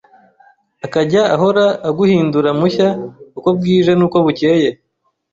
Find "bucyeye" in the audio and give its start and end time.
4.25-4.69